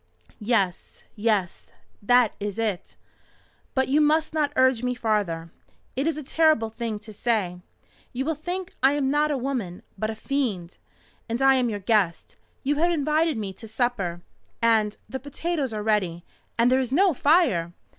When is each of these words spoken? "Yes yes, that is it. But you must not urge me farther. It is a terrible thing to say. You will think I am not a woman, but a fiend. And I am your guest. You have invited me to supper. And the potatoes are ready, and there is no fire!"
"Yes 0.39 1.03
yes, 1.15 1.67
that 2.01 2.33
is 2.39 2.57
it. 2.57 2.95
But 3.75 3.87
you 3.87 4.01
must 4.01 4.33
not 4.33 4.51
urge 4.55 4.81
me 4.81 4.95
farther. 4.95 5.51
It 5.95 6.07
is 6.07 6.17
a 6.17 6.23
terrible 6.23 6.71
thing 6.71 6.97
to 6.97 7.13
say. 7.13 7.61
You 8.11 8.25
will 8.25 8.33
think 8.33 8.73
I 8.81 8.93
am 8.93 9.11
not 9.11 9.29
a 9.29 9.37
woman, 9.37 9.83
but 9.99 10.09
a 10.09 10.15
fiend. 10.15 10.79
And 11.29 11.39
I 11.39 11.53
am 11.53 11.69
your 11.69 11.77
guest. 11.77 12.35
You 12.63 12.77
have 12.77 12.89
invited 12.89 13.37
me 13.37 13.53
to 13.53 13.67
supper. 13.67 14.21
And 14.59 14.97
the 15.07 15.19
potatoes 15.19 15.71
are 15.71 15.83
ready, 15.83 16.25
and 16.57 16.71
there 16.71 16.79
is 16.79 16.91
no 16.91 17.13
fire!" 17.13 17.71